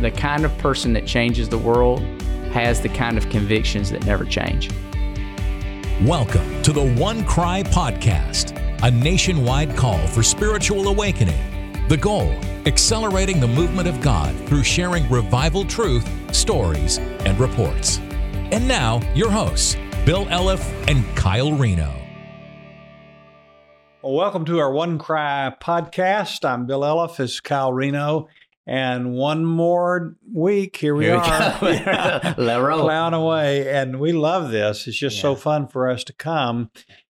the 0.00 0.10
kind 0.10 0.44
of 0.44 0.56
person 0.58 0.92
that 0.94 1.06
changes 1.06 1.48
the 1.48 1.58
world 1.58 2.00
has 2.52 2.80
the 2.80 2.88
kind 2.88 3.16
of 3.16 3.28
convictions 3.30 3.90
that 3.90 4.04
never 4.04 4.24
change. 4.24 4.70
Welcome 6.02 6.62
to 6.62 6.72
the 6.72 6.80
OneCry 6.80 7.64
Podcast, 7.64 8.58
a 8.82 8.90
nationwide 8.90 9.76
call 9.76 10.06
for 10.08 10.22
spiritual 10.22 10.88
awakening. 10.88 11.38
The 11.88 11.96
goal 11.96 12.30
accelerating 12.66 13.40
the 13.40 13.48
movement 13.48 13.88
of 13.88 14.00
God 14.00 14.34
through 14.48 14.64
sharing 14.64 15.08
revival 15.10 15.64
truth, 15.64 16.08
stories, 16.34 16.98
and 16.98 17.38
reports. 17.38 17.98
And 18.50 18.66
now, 18.66 19.00
your 19.14 19.30
hosts, 19.30 19.76
Bill 20.04 20.26
Elliff 20.26 20.62
and 20.88 21.04
Kyle 21.16 21.52
Reno. 21.52 21.92
Well, 24.02 24.14
welcome 24.14 24.44
to 24.46 24.58
our 24.58 24.70
OneCry 24.70 25.58
podcast. 25.60 26.44
I'm 26.44 26.66
Bill 26.66 26.82
Elliff, 26.82 27.20
is 27.20 27.40
Kyle 27.40 27.72
Reno. 27.72 28.28
And 28.66 29.12
one 29.12 29.44
more 29.44 30.16
week, 30.32 30.76
here 30.76 30.94
we 30.94 31.04
Here 31.04 31.14
we 31.14 31.20
are. 31.20 31.58
Yeah. 31.62 32.34
Roll. 32.58 32.82
Plowing 32.82 33.12
away. 33.14 33.68
And 33.70 34.00
we 34.00 34.12
love 34.12 34.50
this. 34.50 34.86
It's 34.86 34.96
just 34.96 35.20
so 35.20 35.34
fun 35.34 35.68
for 35.68 35.88
us 35.88 36.02
to 36.04 36.12
come 36.14 36.70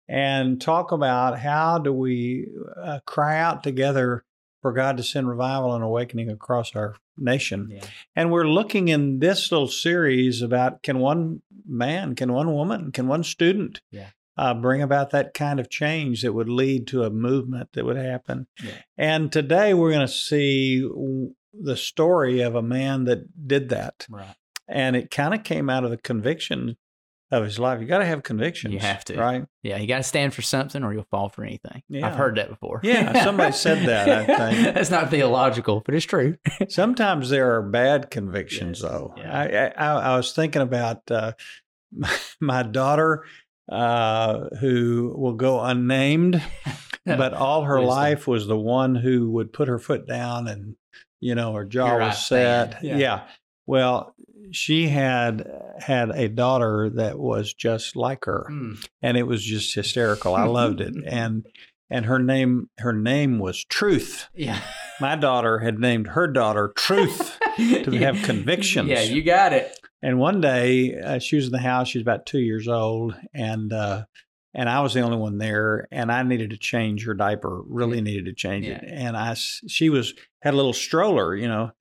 and 0.08 0.62
talk 0.62 0.92
about 0.92 1.40
how 1.40 1.80
do 1.80 1.92
we 1.94 2.48
uh, 2.82 3.00
cry 3.06 3.40
out 3.40 3.64
together 3.64 4.24
for 4.62 4.74
God 4.74 4.98
to 4.98 5.04
send 5.04 5.28
revival 5.30 5.74
and 5.74 5.84
awakening 5.84 6.30
across 6.30 6.76
our 6.76 6.96
nation. 7.18 7.70
Yeah. 7.72 7.82
And 8.16 8.32
we're 8.32 8.48
looking 8.48 8.88
in 8.90 9.20
this 9.20 9.52
little 9.52 9.68
series 9.68 10.42
about 10.42 10.84
can 10.84 11.00
one 11.00 11.42
man, 11.68 12.14
can 12.16 12.32
one 12.34 12.54
woman, 12.54 12.92
can 12.92 13.08
one 13.08 13.24
student 13.24 13.82
Yeah. 13.92 14.10
uh, 14.38 14.54
bring 14.54 14.82
about 14.82 15.12
that 15.12 15.34
kind 15.34 15.60
of 15.60 15.70
change 15.70 16.22
that 16.24 16.34
would 16.34 16.50
lead 16.50 16.88
to 16.88 17.04
a 17.04 17.10
movement 17.10 17.70
that 17.74 17.86
would 17.86 17.98
happen? 17.98 18.48
Yeah. 18.64 18.72
And 18.98 19.32
today 19.32 19.74
we're 19.74 19.92
going 19.92 20.06
to 20.08 20.14
see 20.14 20.86
the 21.54 21.78
story 21.78 22.42
of 22.42 22.56
a 22.56 22.62
man 22.62 23.06
that 23.06 23.48
did 23.48 23.70
that. 23.70 24.06
Right. 24.10 24.36
And 24.68 24.96
it 24.96 25.10
kind 25.12 25.34
of 25.34 25.44
came 25.44 25.70
out 25.70 25.84
of 25.84 25.90
the 25.92 25.98
conviction 25.98 26.78
of 27.32 27.44
his 27.44 27.60
life. 27.60 27.80
You 27.80 27.88
got 27.88 28.00
to 28.00 28.06
have 28.06 28.24
convictions. 28.24 28.74
You 28.74 28.80
have 28.80 29.06
to. 29.06 29.16
Right? 29.18 29.44
Yeah, 29.62 29.78
you 29.78 29.88
got 29.88 29.98
to 29.98 30.04
stand 30.04 30.34
for 30.34 30.42
something 30.42 30.84
or 30.84 30.94
you'll 30.94 31.08
fall 31.12 31.30
for 31.30 31.44
anything. 31.44 31.84
Yeah. 31.88 32.08
I've 32.08 32.16
heard 32.16 32.38
that 32.38 32.50
before. 32.50 32.80
Yeah, 32.84 33.24
somebody 33.24 33.52
said 33.52 33.88
that, 33.88 34.10
I 34.10 34.26
think. 34.52 34.76
That's 34.76 34.90
not 34.90 35.10
theological, 35.12 35.82
but 35.86 35.94
it's 35.96 36.06
true. 36.06 36.38
Sometimes 36.70 37.30
there 37.30 37.56
are 37.56 37.62
bad 37.62 38.10
convictions, 38.12 38.82
Yes, 38.82 38.92
though. 38.92 39.14
yeah. 39.18 39.74
I, 39.78 39.84
I, 39.86 40.00
I 40.14 40.18
was 40.18 40.34
thinking 40.34 40.62
about 40.64 41.10
uh, 41.12 41.34
my 42.42 42.64
daughter, 42.64 43.26
uh, 43.72 44.48
who 44.60 45.14
will 45.16 45.36
go 45.36 45.62
unnamed, 45.62 46.42
but 47.06 47.34
all 47.36 47.64
her 47.64 47.80
life 47.82 48.26
was 48.28 48.48
the 48.48 48.58
one 48.58 48.96
who 48.96 49.30
would 49.32 49.54
put 49.54 49.68
her 49.68 49.78
foot 49.80 50.08
down 50.08 50.48
and, 50.48 50.76
you 51.20 51.36
know, 51.36 51.54
her 51.54 51.66
jaw 51.66 51.98
I 51.98 52.08
was 52.08 52.26
set. 52.26 52.78
stand. 52.80 53.00
Yeah. 53.00 53.22
Well, 53.66 54.16
she 54.52 54.88
had 54.88 55.48
had 55.80 56.10
a 56.10 56.28
daughter 56.28 56.90
that 56.96 57.20
was 57.20 57.54
just 57.54 57.96
like 57.96 58.26
her, 58.26 58.48
Mm. 58.50 58.88
and 59.02 59.18
it 59.18 59.24
was 59.28 59.44
just 59.44 59.76
hysterical. 59.76 60.34
I 60.36 60.46
loved 60.46 60.82
it, 60.82 60.94
and 61.06 61.46
and 61.92 62.06
her 62.06 62.20
name 62.20 62.70
her 62.80 62.94
name 62.94 63.38
was 63.40 63.64
Truth. 63.66 64.28
Yeah. 64.34 64.60
My 65.00 65.16
daughter 65.16 65.60
had 65.60 65.80
named 65.80 66.08
her 66.08 66.28
daughter 66.28 66.74
Truth 66.76 67.38
to 67.58 67.92
have 68.00 68.22
convictions. 68.24 68.90
Yeah, 68.90 69.02
you 69.02 69.22
got 69.24 69.54
it. 69.54 69.76
And 70.02 70.18
one 70.20 70.42
day 70.42 71.00
uh, 71.00 71.20
she 71.20 71.36
was 71.36 71.46
in 71.48 71.52
the 71.52 71.60
house. 71.60 71.90
She 71.90 71.98
was 72.00 72.04
about 72.04 72.26
two 72.26 72.40
years 72.40 72.68
old, 72.68 73.16
and 73.34 73.72
uh, 73.72 74.06
and 74.54 74.70
I 74.70 74.82
was 74.82 74.94
the 74.94 75.02
only 75.02 75.18
one 75.18 75.38
there. 75.38 75.88
And 75.92 76.12
I 76.12 76.24
needed 76.24 76.50
to 76.52 76.58
change 76.58 77.06
her 77.06 77.14
diaper. 77.14 77.62
Really 77.68 78.02
needed 78.02 78.26
to 78.26 78.34
change 78.34 78.66
it. 78.66 78.84
And 78.88 79.16
I, 79.16 79.34
she 79.36 79.90
was 79.90 80.14
had 80.42 80.54
a 80.54 80.58
little 80.58 80.74
stroller, 80.74 81.36
you 81.36 81.48
know. 81.48 81.72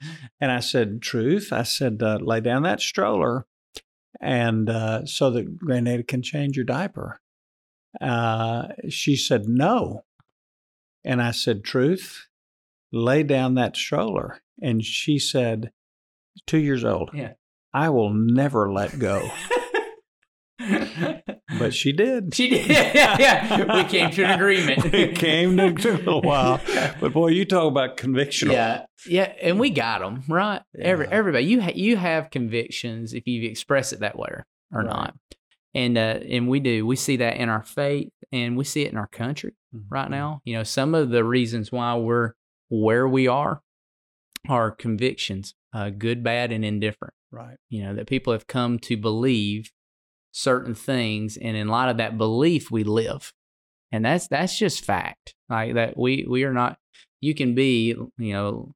And 0.41 0.50
I 0.50 0.60
said, 0.60 1.02
"Truth," 1.02 1.52
I 1.52 1.62
said, 1.62 2.02
uh, 2.02 2.19
"Lay 2.20 2.41
down 2.41 2.62
that 2.62 2.80
stroller, 2.80 3.47
and 4.20 4.69
uh, 4.69 5.06
so 5.06 5.30
that 5.30 5.58
Granddaddy 5.58 6.02
can 6.02 6.22
change 6.22 6.56
your 6.56 6.64
diaper." 6.64 7.20
Uh, 8.00 8.69
she 8.88 9.16
said, 9.16 9.48
"No," 9.48 10.04
and 11.04 11.22
I 11.22 11.31
said, 11.31 11.64
"Truth, 11.64 12.26
lay 12.93 13.22
down 13.22 13.54
that 13.54 13.76
stroller." 13.76 14.41
And 14.60 14.84
she 14.84 15.20
said, 15.20 15.70
two 16.47 16.59
years 16.59 16.84
old. 16.84 17.10
Yeah. 17.12 17.32
I 17.72 17.91
will 17.91 18.10
never 18.10 18.72
let 18.72 18.98
go. 18.98 19.28
But 21.59 21.75
she 21.75 21.92
did. 21.92 22.34
she 22.34 22.48
did. 22.48 22.66
Yeah, 22.94 23.16
yeah. 23.19 23.76
We 23.76 23.84
came 23.84 24.10
to 24.10 24.25
an 24.25 24.31
agreement. 24.32 24.92
we 24.92 25.12
came 25.12 25.56
to 25.56 25.66
it 25.66 25.84
a 25.84 25.92
little 25.92 26.22
while. 26.22 26.60
But 27.00 27.12
boy, 27.12 27.28
you 27.28 27.44
talk 27.44 27.70
about 27.70 27.97
conviction. 27.97 28.50
Yeah, 28.50 28.86
yeah, 29.06 29.32
and 29.42 29.58
we 29.58 29.70
got 29.70 30.00
them 30.00 30.22
right. 30.28 30.62
Every 30.78 31.06
everybody, 31.08 31.44
you 31.47 31.60
ha- 31.62 31.72
you 31.75 31.97
have 31.97 32.31
convictions 32.31 33.12
if 33.14 33.26
you 33.26 33.48
express 33.48 33.92
it 33.92 34.00
that 34.00 34.19
way 34.19 34.28
or, 34.31 34.47
Right. 34.72 34.87
not, 34.87 35.14
and 35.75 35.97
uh, 35.97 36.19
and 36.28 36.48
we 36.48 36.60
do. 36.60 36.84
We 36.87 36.97
see 36.97 37.16
that 37.19 37.37
in 37.37 37.48
our 37.48 37.62
faith, 37.62 38.10
and 38.32 38.56
we 38.56 38.64
see 38.64 38.82
it 38.82 38.92
in 38.92 38.98
our 38.98 39.06
country 39.08 39.53
Mhm. 39.75 39.84
right 39.91 40.10
now. 40.10 40.41
You 40.44 40.56
know, 40.56 40.62
some 40.64 40.94
of 40.94 41.10
the 41.10 41.25
reasons 41.25 41.70
why 41.72 41.94
we're 41.97 42.32
where 42.69 43.08
we 43.08 43.26
are 43.28 43.62
are 44.48 44.70
convictions, 44.70 45.54
uh, 45.72 45.91
good, 45.91 46.22
bad, 46.22 46.53
and 46.53 46.64
indifferent. 46.64 47.14
Right. 47.31 47.56
You 47.69 47.82
know 47.84 47.94
that 47.94 48.06
people 48.06 48.32
have 48.32 48.47
come 48.47 48.78
to 48.81 48.97
believe 48.97 49.70
certain 50.38 50.75
things, 50.75 51.37
and 51.37 51.56
in 51.56 51.69
light 51.69 51.91
of 51.91 51.97
that 51.97 52.16
belief, 52.16 52.71
we 52.71 52.84
live, 52.84 53.32
and 53.91 54.04
that's 54.04 54.28
that's 54.28 54.56
just 54.56 54.84
fact. 54.84 55.34
Like 55.49 55.75
that, 55.75 55.97
we 55.97 56.26
we 56.28 56.44
are 56.44 56.53
not. 56.53 56.78
You 57.21 57.34
can 57.34 57.54
be, 57.54 57.97
you 58.19 58.32
know, 58.32 58.75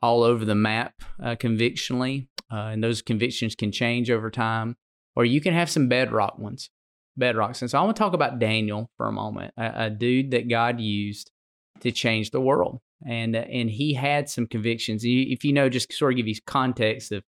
all 0.00 0.22
over 0.22 0.44
the 0.44 0.54
map 0.54 0.94
uh, 1.22 1.34
convictionally, 1.34 2.28
uh, 2.52 2.70
and 2.72 2.84
those 2.84 3.02
convictions 3.02 3.56
can 3.56 3.72
change 3.72 4.10
over 4.10 4.30
time, 4.30 4.76
or 5.16 5.24
you 5.24 5.40
can 5.40 5.54
have 5.54 5.68
some 5.68 5.88
bedrock 5.88 6.38
ones, 6.38 6.70
bedrocks. 7.18 7.60
And 7.60 7.70
so 7.70 7.78
I 7.78 7.82
want 7.82 7.96
to 7.96 8.00
talk 8.00 8.12
about 8.12 8.38
Daniel 8.38 8.90
for 8.96 9.06
a 9.06 9.12
moment, 9.12 9.52
a, 9.56 9.86
a 9.86 9.90
dude 9.90 10.30
that 10.30 10.48
God 10.48 10.80
used 10.80 11.32
to 11.80 11.90
change 11.90 12.30
the 12.30 12.40
world, 12.40 12.80
and 13.06 13.34
uh, 13.34 13.40
and 13.50 13.70
he 13.70 13.94
had 13.94 14.28
some 14.28 14.46
convictions. 14.46 15.02
If 15.04 15.44
you 15.44 15.52
know, 15.52 15.68
just 15.68 15.92
sort 15.92 16.12
of 16.12 16.16
give 16.16 16.28
you 16.28 16.34
context 16.46 17.12
of 17.12 17.24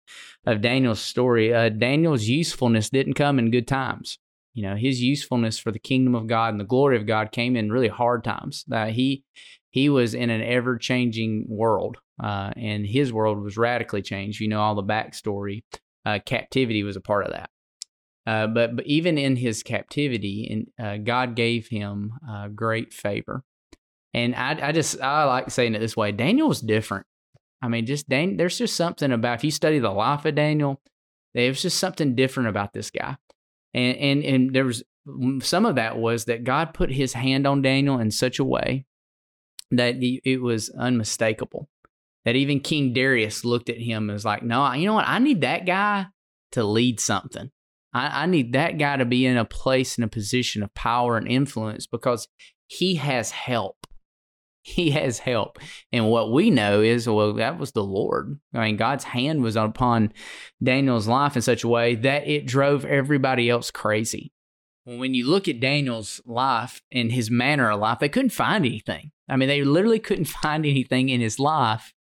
of 0.47 0.61
Daniel's 0.61 1.01
story, 1.01 1.53
uh, 1.53 1.71
Daniel's 1.71 2.25
usefulness 2.25 2.91
didn't 2.91 3.15
come 3.15 3.39
in 3.39 3.51
good 3.51 3.69
times. 3.69 4.19
You 4.55 4.63
know, 4.63 4.77
his 4.77 5.03
usefulness 5.03 5.59
for 5.59 5.71
the 5.71 5.79
kingdom 5.79 6.15
of 6.15 6.27
God 6.27 6.55
and 6.55 6.61
the 6.61 6.65
glory 6.65 6.97
of 6.97 7.07
God 7.07 7.31
came 7.31 7.57
in 7.57 7.71
really 7.71 7.89
hard 7.89 8.25
times. 8.25 8.65
Uh, 8.71 8.87
he 8.87 9.25
he 9.71 9.89
was 9.89 10.15
in 10.15 10.31
an 10.31 10.41
ever 10.43 10.79
changing 10.79 11.47
world, 11.49 11.99
uh, 12.23 12.53
and 12.57 12.87
his 12.87 13.13
world 13.13 13.43
was 13.43 13.59
radically 13.59 14.03
changed. 14.03 14.41
You 14.41 14.49
know, 14.49 14.61
all 14.61 14.75
the 14.75 14.83
backstory. 14.83 15.63
Uh, 16.05 16.21
captivity 16.25 16.85
was 16.85 16.95
a 16.95 17.01
part 17.01 17.27
of 17.27 17.33
that. 17.33 17.51
Uh, 18.29 18.47
but, 18.47 18.77
but 18.77 18.87
even 18.87 19.19
in 19.19 19.35
his 19.35 19.65
captivity, 19.65 20.69
and 20.79 21.05
God 21.05 21.35
gave 21.35 21.67
him 21.67 22.13
great 22.55 22.95
favor. 22.95 23.43
And 24.17 24.35
I, 24.35 24.69
I 24.69 24.73
just 24.73 24.99
I 25.01 25.25
like 25.25 25.51
saying 25.51 25.75
it 25.75 25.79
this 25.79 25.97
way: 25.97 26.11
Daniel's 26.11 26.63
different. 26.63 27.07
I 27.61 27.69
mean, 27.69 27.85
just 27.85 28.09
Dan, 28.09 28.39
there's 28.39 28.57
just 28.57 28.75
something 28.75 29.13
about 29.13 29.39
if 29.39 29.45
you 29.45 29.51
study 29.51 29.79
the 29.79 29.91
life 29.91 30.25
of 30.25 30.35
Daniel, 30.35 30.81
there's 31.35 31.61
just 31.61 31.79
something 31.79 32.15
different 32.15 32.49
about 32.49 32.73
this 32.73 32.91
guy. 32.91 33.19
And 33.75 33.97
and 33.99 34.25
and 34.25 34.55
there 34.55 34.65
was 34.65 34.83
some 35.41 35.67
of 35.67 35.75
that 35.75 35.99
was 35.99 36.25
that 36.25 36.45
God 36.45 36.73
put 36.73 36.91
His 36.91 37.13
hand 37.13 37.47
on 37.47 37.61
Daniel 37.61 38.01
in 38.01 38.11
such 38.11 38.39
a 38.39 38.45
way 38.45 38.87
that 39.71 40.01
the, 40.01 40.23
it 40.25 40.41
was 40.41 40.71
unmistakable. 40.71 41.69
That 42.25 42.37
even 42.37 42.61
King 42.61 42.95
Darius 42.95 43.45
looked 43.45 43.69
at 43.69 43.77
him 43.77 44.09
and 44.09 44.15
was 44.15 44.25
like, 44.25 44.43
"No, 44.43 44.73
you 44.73 44.87
know 44.87 44.95
what? 44.95 45.07
I 45.07 45.19
need 45.19 45.43
that 45.43 45.67
guy 45.67 46.07
to 46.53 46.65
lead 46.65 47.01
something. 47.01 47.51
I, 47.93 48.23
I 48.23 48.27
need 48.27 48.55
that 48.55 48.79
guy 48.79 48.97
to 48.97 49.05
be 49.05 49.27
in 49.27 49.37
a 49.37 49.45
place 49.45 49.99
in 49.99 50.05
a 50.05 50.09
position 50.09 50.63
of 50.63 50.75
power 50.75 51.19
and 51.19 51.29
influence 51.29 51.87
because 51.87 52.29
he 52.67 52.95
has 52.95 53.31
help." 53.31 53.86
He 54.67 54.91
has 54.91 55.21
help. 55.21 55.61
And 55.93 56.11
what 56.11 56.33
we 56.33 56.51
know 56.51 56.81
is, 56.81 57.09
well, 57.09 57.35
that 57.35 57.57
was 57.57 57.71
the 57.71 57.85
Lord. 57.85 58.41
I 58.53 58.65
mean, 58.65 58.77
God's 58.77 59.05
hand 59.05 59.41
was 59.45 59.55
upon 59.55 60.13
Daniel's 60.61 61.07
life 61.07 61.37
in 61.37 61.43
such 61.43 61.63
a 61.63 61.69
way 61.69 61.95
that 61.95 62.27
it 62.27 62.47
drove 62.47 62.85
everybody 62.85 63.49
else 63.49 63.71
crazy. 63.71 64.33
When 64.85 65.15
you 65.15 65.29
look 65.29 65.47
at 65.47 65.61
Daniel's 65.61 66.21
life 66.27 66.83
and 66.91 67.13
his 67.13 67.31
manner 67.31 67.71
of 67.71 67.79
life, 67.79 68.01
they 68.01 68.09
couldn't 68.09 68.31
find 68.31 68.67
anything. 68.67 69.13
I 69.29 69.37
mean, 69.37 69.49
they 69.49 69.63
literally 69.63 70.01
couldn't 70.01 70.25
find 70.43 70.67
anything 70.67 71.11
in 71.11 71.21
his 71.21 71.39
life 71.39 71.95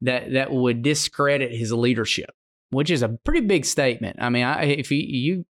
that 0.00 0.32
that 0.32 0.50
would 0.50 0.80
discredit 0.80 1.52
his 1.52 1.74
leadership, 1.74 2.30
which 2.70 2.90
is 2.90 3.02
a 3.02 3.18
pretty 3.22 3.46
big 3.46 3.66
statement. 3.66 4.16
I 4.18 4.30
mean, 4.30 4.44
I, 4.44 4.62
if 4.64 4.90
you, 4.90 5.04
you 5.06 5.44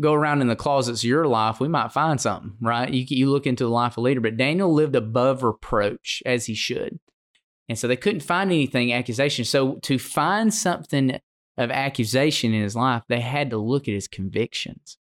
go 0.00 0.12
around 0.12 0.40
in 0.40 0.48
the 0.48 0.56
closets 0.56 1.00
of 1.00 1.08
your 1.08 1.26
life, 1.26 1.60
we 1.60 1.68
might 1.68 1.92
find 1.92 2.20
something, 2.20 2.54
right? 2.60 2.92
You, 2.92 3.04
you 3.08 3.30
look 3.30 3.46
into 3.46 3.64
the 3.64 3.70
life 3.70 3.96
of 3.96 4.04
leader, 4.04 4.20
but 4.20 4.36
Daniel 4.36 4.72
lived 4.72 4.96
above 4.96 5.42
reproach 5.42 6.22
as 6.26 6.46
he 6.46 6.54
should. 6.54 6.98
And 7.68 7.78
so 7.78 7.86
they 7.86 7.96
couldn't 7.96 8.20
find 8.20 8.50
anything 8.50 8.92
accusation. 8.92 9.44
So 9.44 9.76
to 9.82 9.98
find 9.98 10.52
something 10.52 11.18
of 11.56 11.70
accusation 11.70 12.52
in 12.52 12.62
his 12.62 12.74
life, 12.74 13.04
they 13.08 13.20
had 13.20 13.50
to 13.50 13.58
look 13.58 13.86
at 13.86 13.94
his 13.94 14.08
convictions. 14.08 14.98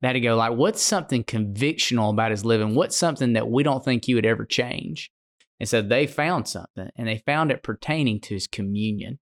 They 0.00 0.08
had 0.08 0.14
to 0.14 0.20
go 0.20 0.36
like, 0.36 0.52
what's 0.52 0.80
something 0.80 1.24
convictional 1.24 2.10
about 2.10 2.30
his 2.30 2.44
living? 2.44 2.74
What's 2.74 2.96
something 2.96 3.34
that 3.34 3.50
we 3.50 3.62
don't 3.62 3.84
think 3.84 4.04
he 4.04 4.14
would 4.14 4.26
ever 4.26 4.44
change? 4.44 5.10
And 5.60 5.68
so 5.68 5.82
they 5.82 6.06
found 6.06 6.48
something, 6.48 6.90
and 6.96 7.06
they 7.06 7.18
found 7.18 7.52
it 7.52 7.62
pertaining 7.62 8.20
to 8.22 8.34
his 8.34 8.46
communion. 8.46 9.18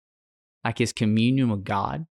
like 0.66 0.80
his 0.80 0.92
communion 0.92 1.50
with 1.50 1.64
God, 1.64 2.08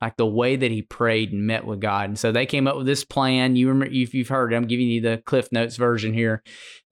like 0.00 0.16
the 0.16 0.26
way 0.26 0.56
that 0.56 0.70
he 0.70 0.82
prayed 0.82 1.32
and 1.32 1.46
met 1.46 1.64
with 1.64 1.80
God. 1.80 2.08
And 2.08 2.18
so 2.18 2.30
they 2.30 2.46
came 2.46 2.66
up 2.66 2.76
with 2.76 2.86
this 2.86 3.04
plan. 3.04 3.56
You 3.56 3.68
remember, 3.68 3.94
if 3.94 4.12
you've 4.12 4.28
heard, 4.28 4.52
I'm 4.52 4.66
giving 4.66 4.88
you 4.88 5.00
the 5.00 5.22
Cliff 5.24 5.50
Notes 5.50 5.76
version 5.76 6.12
here. 6.12 6.42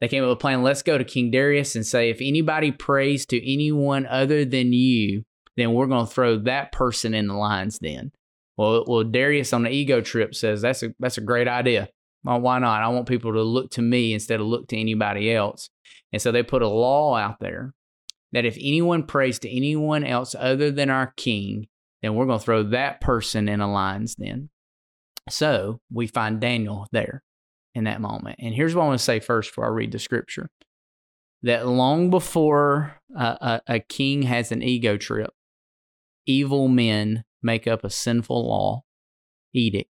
They 0.01 0.09
came 0.09 0.23
up 0.23 0.29
with 0.29 0.39
a 0.39 0.41
plan. 0.41 0.63
Let's 0.63 0.83
go 0.83 0.97
to 0.97 1.05
King 1.05 1.31
Darius 1.31 1.77
and 1.77 1.87
say, 1.87 2.11
if 2.11 2.19
anybody 2.21 2.73
prays 2.73 3.27
to 3.27 3.53
anyone 3.53 4.07
other 4.07 4.45
than 4.45 4.73
you, 4.73 5.25
then 5.57 5.75
we're 5.75 5.87
going 5.87 6.07
to 6.07 6.13
throw 6.13 6.39
that 6.39 6.73
person 6.73 7.13
in 7.13 7.27
the 7.27 7.35
lion's 7.35 7.79
den. 7.79 8.13
Well, 8.57 8.85
well, 8.87 9.05
Darius 9.05 9.53
on 9.53 9.65
the 9.65 9.71
ego 9.71 10.01
trip 10.01 10.35
says 10.35 10.63
that's 10.63 10.83
a 10.83 10.95
that's 10.99 11.19
a 11.19 11.23
great 11.23 11.49
idea. 11.49 11.89
Well, 12.25 12.41
why 12.41 12.59
not? 12.59 12.83
I 12.83 12.89
want 12.89 13.09
people 13.09 13.33
to 13.33 13.43
look 13.43 13.71
to 13.73 13.83
me 13.83 14.13
instead 14.13 14.41
of 14.41 14.47
look 14.47 14.69
to 14.69 14.79
anybody 14.79 15.33
else. 15.33 15.71
And 16.13 16.21
so 16.21 16.31
they 16.31 16.43
put 16.43 16.63
a 16.63 16.69
law 16.69 17.17
out 17.17 17.41
there 17.41 17.75
that 18.33 18.45
if 18.45 18.57
anyone 18.57 19.05
prays 19.05 19.39
to 19.41 19.51
anyone 19.55 20.05
else 20.05 20.35
other 20.39 20.71
than 20.71 20.91
our 20.91 21.13
king, 21.17 21.67
then 22.03 22.15
we're 22.15 22.27
going 22.27 22.39
to 22.39 22.45
throw 22.45 22.63
that 22.65 23.01
person 23.01 23.49
in 23.49 23.61
a 23.61 23.73
lion's 23.73 24.17
den. 24.17 24.51
So 25.31 25.81
we 25.91 26.07
find 26.07 26.41
Daniel 26.41 26.87
there 26.93 27.23
in 27.75 27.85
that 27.85 28.01
moment. 28.01 28.37
And 28.41 28.55
here's 28.55 28.75
what 28.75 28.83
I 28.83 28.87
want 28.89 28.99
to 28.99 29.05
say 29.05 29.21
first 29.21 29.51
before 29.51 29.67
I 29.67 29.69
read 29.69 29.93
the 29.93 29.99
scripture 29.99 30.51
that 31.43 31.67
long 31.67 32.11
before 32.11 33.01
a, 33.17 33.61
a 33.67 33.81
king 33.81 34.23
has 34.23 34.53
an 34.53 34.63
ego 34.63 34.97
trip, 34.97 35.31
evil 36.27 36.69
men 36.69 37.25
make 37.43 37.67
up 37.67 37.85
a 37.85 37.91
sinful 37.91 38.49
law, 38.49 38.83
edict, 39.53 39.91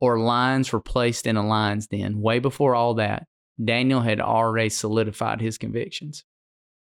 or 0.00 0.18
lions 0.18 0.72
were 0.72 0.80
placed 0.80 1.26
in 1.26 1.36
a 1.36 1.46
lion's 1.46 1.88
den. 1.88 2.20
Way 2.20 2.38
before 2.38 2.74
all 2.74 2.94
that, 2.94 3.26
Daniel 3.62 4.00
had 4.00 4.20
already 4.20 4.68
solidified 4.68 5.40
his 5.40 5.58
convictions. 5.58 6.24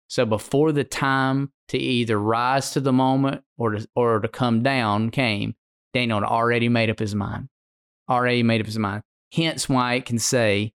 So 0.07 0.25
before 0.25 0.71
the 0.71 0.83
time 0.83 1.51
to 1.69 1.77
either 1.77 2.19
rise 2.19 2.71
to 2.71 2.79
the 2.79 2.93
moment 2.93 3.43
or 3.57 3.71
to, 3.71 3.87
or 3.95 4.19
to 4.19 4.27
come 4.27 4.63
down 4.63 5.09
came, 5.09 5.55
Daniel 5.93 6.19
had 6.19 6.27
already 6.27 6.69
made 6.69 6.89
up 6.89 6.99
his 6.99 7.15
mind. 7.15 7.49
Already 8.09 8.43
made 8.43 8.61
up 8.61 8.67
his 8.67 8.77
mind. 8.77 9.03
Hence 9.33 9.67
why 9.67 9.95
it 9.95 10.05
can 10.05 10.19
say 10.19 10.73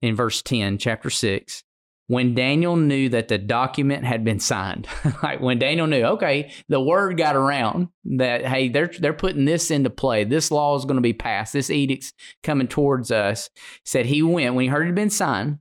in 0.00 0.16
verse 0.16 0.42
10, 0.42 0.78
chapter 0.78 1.10
6, 1.10 1.62
when 2.10 2.34
Daniel 2.34 2.74
knew 2.74 3.08
that 3.10 3.28
the 3.28 3.38
document 3.38 4.04
had 4.04 4.24
been 4.24 4.40
signed, 4.40 4.88
like 5.22 5.40
when 5.40 5.60
Daniel 5.60 5.86
knew, 5.86 6.02
okay, 6.02 6.52
the 6.68 6.80
word 6.80 7.16
got 7.16 7.36
around 7.36 7.86
that 8.04 8.44
hey, 8.44 8.68
they're 8.68 8.90
they're 8.98 9.12
putting 9.12 9.44
this 9.44 9.70
into 9.70 9.90
play. 9.90 10.24
This 10.24 10.50
law 10.50 10.76
is 10.76 10.84
going 10.84 10.96
to 10.96 11.02
be 11.02 11.12
passed. 11.12 11.52
This 11.52 11.70
edict's 11.70 12.12
coming 12.42 12.66
towards 12.66 13.12
us. 13.12 13.48
Said 13.84 14.06
he 14.06 14.24
went 14.24 14.56
when 14.56 14.64
he 14.64 14.68
heard 14.68 14.82
it 14.82 14.86
had 14.86 14.94
been 14.96 15.08
signed. 15.08 15.58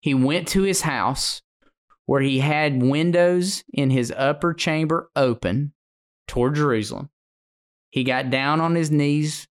He 0.00 0.14
went 0.14 0.48
to 0.48 0.62
his 0.62 0.80
house 0.80 1.42
where 2.12 2.20
he 2.20 2.40
had 2.40 2.82
windows 2.82 3.64
in 3.72 3.88
his 3.88 4.12
upper 4.14 4.52
chamber 4.52 5.10
open 5.16 5.72
toward 6.28 6.54
Jerusalem. 6.54 7.08
He 7.88 8.04
got 8.04 8.28
down 8.28 8.60
on 8.60 8.74
his 8.74 8.90
knees 8.90 9.48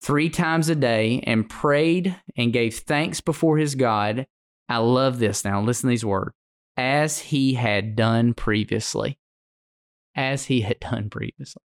three 0.00 0.30
times 0.30 0.68
a 0.68 0.76
day 0.76 1.24
and 1.26 1.48
prayed 1.48 2.14
and 2.36 2.52
gave 2.52 2.78
thanks 2.78 3.20
before 3.20 3.58
his 3.58 3.74
God 3.74 4.28
I 4.68 4.76
love 4.78 5.18
this 5.18 5.44
now. 5.44 5.60
Listen 5.60 5.88
to 5.88 5.90
these 5.90 6.04
words. 6.04 6.36
As 6.76 7.18
he 7.18 7.54
had 7.54 7.96
done 7.96 8.32
previously. 8.32 9.18
As 10.14 10.44
he 10.44 10.60
had 10.60 10.78
done 10.78 11.10
previously. 11.10 11.64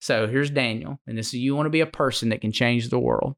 So 0.00 0.28
here's 0.28 0.50
Daniel. 0.50 1.00
And 1.08 1.18
this 1.18 1.28
is 1.28 1.34
you 1.34 1.56
want 1.56 1.66
to 1.66 1.70
be 1.70 1.80
a 1.80 1.86
person 1.86 2.28
that 2.28 2.42
can 2.42 2.52
change 2.52 2.90
the 2.90 3.00
world. 3.00 3.34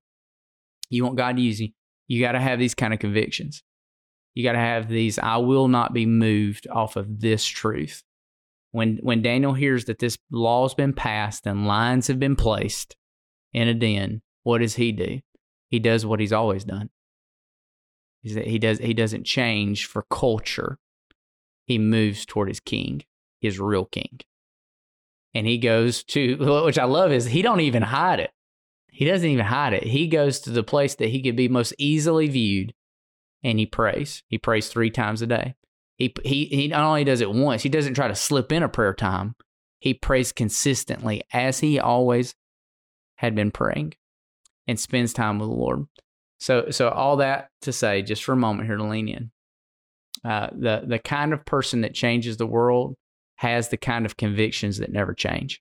You 0.91 1.03
want 1.03 1.17
God 1.17 1.37
to 1.37 1.43
use 1.43 1.63
you. 1.63 1.71
You 2.09 2.21
got 2.21 2.33
to 2.33 2.41
have 2.41 2.59
these 2.59 2.75
kind 2.75 2.93
of 2.93 3.01
convictions. 3.01 3.63
You 4.35 4.43
got 4.43 4.53
to 4.53 4.59
have 4.59 4.89
these, 4.89 5.19
I 5.19 5.37
will 5.37 5.69
not 5.69 5.93
be 5.93 6.07
moved 6.07 6.67
off 6.69 6.97
of 6.97 7.21
this 7.21 7.45
truth. 7.45 8.03
When, 8.73 8.99
when 9.03 9.23
Daniel 9.23 9.53
hears 9.53 9.85
that 9.85 10.01
this 10.01 10.19
law 10.31 10.65
has 10.65 10.75
been 10.75 10.93
passed 10.93 11.47
and 11.47 11.67
lines 11.67 12.09
have 12.09 12.19
been 12.19 12.35
placed 12.35 12.97
in 13.53 13.69
a 13.69 13.75
den, 13.75 14.23
what 14.43 14.59
does 14.59 14.75
he 14.75 14.91
do? 14.91 15.21
He 15.69 15.79
does 15.79 16.05
what 16.05 16.19
he's 16.19 16.33
always 16.33 16.65
done 16.65 16.91
that 18.33 18.47
he 18.47 18.59
does 18.59 18.79
he 18.79 18.95
doesn't 18.95 19.25
change 19.25 19.87
for 19.87 20.07
culture. 20.11 20.79
He 21.67 21.79
moves 21.79 22.25
toward 22.25 22.49
his 22.49 22.61
king, 22.61 23.03
his 23.41 23.61
real 23.61 23.85
king. 23.85 24.21
And 25.35 25.47
he 25.47 25.59
goes 25.59 26.03
to 26.05 26.37
which 26.65 26.79
I 26.79 26.85
love 26.85 27.13
is 27.13 27.27
he 27.27 27.43
don't 27.43 27.61
even 27.61 27.83
hide 27.83 28.21
it. 28.21 28.31
He 28.89 29.05
doesn't 29.05 29.29
even 29.29 29.45
hide 29.45 29.75
it. 29.75 29.85
He 29.85 30.07
goes 30.07 30.41
to 30.41 30.51
the 30.51 30.63
place 30.63 30.95
that 30.97 31.09
he 31.09 31.21
could 31.21 31.37
be 31.37 31.49
most 31.49 31.75
easily 31.79 32.29
viewed 32.29 32.73
and 33.45 33.59
he 33.59 33.67
prays. 33.67 34.25
He 34.27 34.39
prays 34.39 34.69
3 34.69 34.91
times 34.91 35.23
a 35.23 35.27
day. 35.27 35.55
He 35.97 36.13
he 36.25 36.47
he 36.47 36.69
not 36.69 36.85
only 36.85 37.05
does 37.05 37.21
it 37.21 37.31
once, 37.31 37.63
he 37.63 37.69
doesn't 37.69 37.95
try 37.95 38.09
to 38.09 38.17
slip 38.17 38.51
in 38.51 38.65
a 38.65 38.69
prayer 38.69 38.95
time. 38.95 39.37
He 39.79 39.95
prays 39.95 40.33
consistently 40.33 41.23
as 41.33 41.61
he 41.61 41.79
always 41.79 42.35
had 43.17 43.35
been 43.35 43.51
praying 43.51 43.95
and 44.67 44.81
spends 44.81 45.13
time 45.13 45.39
with 45.39 45.49
the 45.49 45.55
Lord. 45.55 45.87
So, 46.39 46.71
so 46.71 46.89
all 46.89 47.19
that 47.19 47.51
to 47.63 47.73
say, 47.73 48.03
just 48.03 48.25
for 48.25 48.33
a 48.33 48.37
moment 48.37 48.69
here 48.69 48.77
to 48.77 48.85
lean 48.85 49.09
in, 49.09 49.31
uh, 50.25 50.49
the 50.53 50.83
the 50.87 50.99
kind 50.99 51.33
of 51.33 51.45
person 51.45 51.83
that 51.83 51.95
changes 51.95 52.39
the 52.39 52.47
world 52.47 52.97
has 53.37 53.69
the 53.69 53.77
kind 53.77 54.07
of 54.07 54.17
convictions 54.17 54.79
that 54.79 54.93
never 54.93 55.15
change. 55.15 55.61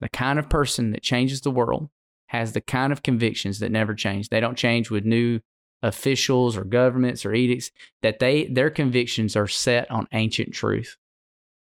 The 0.00 0.08
kind 0.08 0.38
of 0.38 0.48
person 0.48 0.92
that 0.92 1.02
changes 1.02 1.40
the 1.40 1.50
world 1.50 1.90
has 2.28 2.52
the 2.52 2.60
kind 2.60 2.92
of 2.92 3.02
convictions 3.02 3.58
that 3.58 3.72
never 3.72 3.94
change. 3.94 4.28
They 4.28 4.40
don't 4.40 4.58
change 4.58 4.90
with 4.90 5.04
new 5.04 5.40
officials 5.84 6.56
or 6.56 6.64
governments 6.64 7.24
or 7.24 7.32
edicts. 7.32 7.70
That 8.02 8.18
they 8.18 8.46
their 8.46 8.70
convictions 8.70 9.36
are 9.36 9.46
set 9.46 9.88
on 9.90 10.08
ancient 10.12 10.52
truth. 10.52 10.96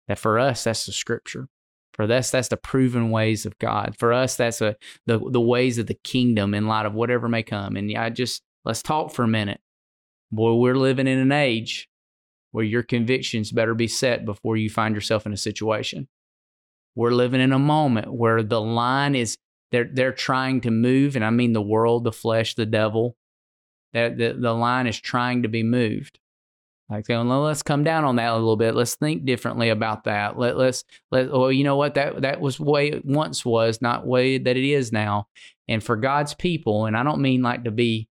That 0.06 0.18
for 0.18 0.38
us, 0.38 0.64
that's 0.64 0.86
the 0.86 0.92
scripture. 0.92 1.48
For 1.94 2.10
us, 2.10 2.30
that's 2.30 2.48
the 2.48 2.56
proven 2.56 3.10
ways 3.10 3.44
of 3.44 3.58
God. 3.58 3.96
For 3.98 4.12
us, 4.12 4.36
that's 4.36 4.62
a, 4.62 4.76
the, 5.06 5.18
the 5.18 5.40
ways 5.40 5.76
of 5.76 5.86
the 5.86 5.98
kingdom 6.02 6.54
in 6.54 6.66
light 6.66 6.86
of 6.86 6.94
whatever 6.94 7.28
may 7.28 7.42
come. 7.42 7.76
And 7.76 7.94
I 7.96 8.08
just, 8.08 8.42
let's 8.64 8.82
talk 8.82 9.12
for 9.12 9.24
a 9.24 9.28
minute. 9.28 9.60
Boy, 10.30 10.54
we're 10.54 10.74
living 10.74 11.06
in 11.06 11.18
an 11.18 11.32
age 11.32 11.90
where 12.52 12.64
your 12.64 12.82
convictions 12.82 13.52
better 13.52 13.74
be 13.74 13.88
set 13.88 14.24
before 14.24 14.56
you 14.56 14.70
find 14.70 14.94
yourself 14.94 15.26
in 15.26 15.34
a 15.34 15.36
situation. 15.36 16.08
We're 16.94 17.10
living 17.10 17.42
in 17.42 17.52
a 17.52 17.58
moment 17.58 18.12
where 18.12 18.42
the 18.42 18.60
line 18.60 19.14
is, 19.14 19.36
they're, 19.70 19.88
they're 19.92 20.12
trying 20.12 20.62
to 20.62 20.70
move, 20.70 21.14
and 21.14 21.24
I 21.24 21.30
mean 21.30 21.52
the 21.52 21.60
world, 21.60 22.04
the 22.04 22.12
flesh, 22.12 22.54
the 22.54 22.66
devil, 22.66 23.16
that 23.92 24.16
the, 24.16 24.32
the 24.32 24.52
line 24.52 24.86
is 24.86 24.98
trying 24.98 25.42
to 25.42 25.48
be 25.48 25.62
moved. 25.62 26.18
Like 26.88 27.06
saying, 27.06 27.26
well, 27.26 27.42
let's 27.42 27.62
come 27.62 27.84
down 27.84 28.04
on 28.04 28.16
that 28.16 28.32
a 28.32 28.34
little 28.34 28.56
bit. 28.56 28.74
Let's 28.74 28.96
think 28.96 29.24
differently 29.24 29.70
about 29.70 30.04
that. 30.04 30.38
Let 30.38 30.58
let's 30.58 30.84
let 31.10 31.30
well, 31.32 31.50
you 31.50 31.64
know 31.64 31.76
what 31.76 31.94
that 31.94 32.20
that 32.20 32.40
was 32.40 32.60
way 32.60 32.88
it 32.88 33.04
once 33.06 33.46
was, 33.46 33.80
not 33.80 34.06
way 34.06 34.36
that 34.36 34.56
it 34.58 34.64
is 34.64 34.92
now. 34.92 35.26
And 35.68 35.82
for 35.82 35.96
God's 35.96 36.34
people, 36.34 36.84
and 36.84 36.94
I 36.94 37.02
don't 37.02 37.22
mean 37.22 37.40
like 37.40 37.64
to 37.64 37.70
be 37.70 38.08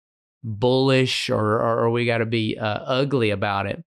bullish 0.43 1.29
or 1.29 1.61
or, 1.61 1.85
or 1.85 1.89
we 1.89 2.05
got 2.05 2.17
to 2.17 2.25
be 2.25 2.57
uh, 2.57 2.79
ugly 2.85 3.29
about 3.29 3.65
it, 3.65 3.81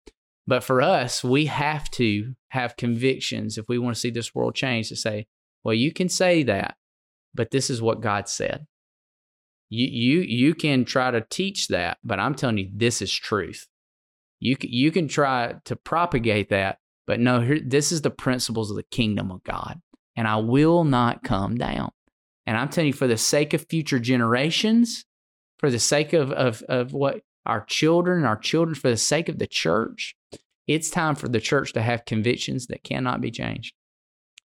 but 0.46 0.64
for 0.64 0.80
us, 0.80 1.22
we 1.22 1.46
have 1.46 1.90
to 1.92 2.34
have 2.48 2.78
convictions 2.78 3.58
if 3.58 3.68
we 3.68 3.78
want 3.78 3.94
to 3.94 4.00
see 4.00 4.10
this 4.10 4.34
world 4.34 4.54
change. 4.54 4.88
To 4.88 4.96
say, 4.96 5.26
well, 5.64 5.74
you 5.74 5.92
can 5.92 6.08
say 6.08 6.44
that, 6.44 6.76
but 7.34 7.50
this 7.50 7.68
is 7.68 7.82
what 7.82 8.00
God 8.00 8.26
said. 8.26 8.66
You 9.70 9.86
you 9.86 10.20
you 10.20 10.54
can 10.54 10.84
try 10.84 11.10
to 11.10 11.20
teach 11.20 11.68
that, 11.68 11.98
but 12.02 12.18
I'm 12.18 12.34
telling 12.34 12.58
you, 12.58 12.70
this 12.74 13.02
is 13.02 13.12
truth. 13.12 13.66
You 14.40 14.56
you 14.60 14.90
can 14.90 15.08
try 15.08 15.54
to 15.64 15.76
propagate 15.76 16.48
that, 16.50 16.78
but 17.06 17.20
no, 17.20 17.40
here, 17.40 17.60
this 17.64 17.92
is 17.92 18.02
the 18.02 18.10
principles 18.10 18.70
of 18.70 18.76
the 18.76 18.82
kingdom 18.84 19.30
of 19.30 19.42
God, 19.44 19.80
and 20.16 20.26
I 20.26 20.36
will 20.36 20.84
not 20.84 21.22
come 21.22 21.56
down. 21.56 21.90
And 22.46 22.56
I'm 22.56 22.70
telling 22.70 22.88
you, 22.88 22.92
for 22.94 23.06
the 23.06 23.18
sake 23.18 23.52
of 23.52 23.66
future 23.68 23.98
generations, 23.98 25.04
for 25.58 25.70
the 25.70 25.78
sake 25.78 26.14
of 26.14 26.32
of 26.32 26.62
of 26.62 26.94
what 26.94 27.20
our 27.44 27.64
children, 27.64 28.24
our 28.24 28.38
children, 28.38 28.74
for 28.74 28.88
the 28.88 28.96
sake 28.96 29.28
of 29.28 29.38
the 29.38 29.46
church, 29.46 30.14
it's 30.66 30.88
time 30.88 31.14
for 31.14 31.28
the 31.28 31.40
church 31.40 31.74
to 31.74 31.82
have 31.82 32.04
convictions 32.06 32.68
that 32.68 32.84
cannot 32.84 33.20
be 33.20 33.30
changed. 33.30 33.74